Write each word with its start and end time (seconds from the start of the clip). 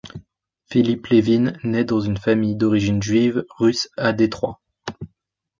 Philip 0.65 1.05
Levine 1.11 1.59
naît 1.63 1.83
dans 1.83 1.99
une 1.99 2.17
famille 2.17 2.55
d'origine 2.55 3.03
juive 3.03 3.45
russe 3.59 3.87
à 3.97 4.13
Detroit. 4.13 4.59